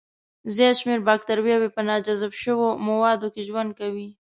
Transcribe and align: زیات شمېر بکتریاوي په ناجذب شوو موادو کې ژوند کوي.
زیات 0.55 0.75
شمېر 0.79 0.99
بکتریاوي 1.07 1.69
په 1.75 1.81
ناجذب 1.89 2.33
شوو 2.41 2.67
موادو 2.87 3.27
کې 3.33 3.41
ژوند 3.47 3.69
کوي. 3.79 4.07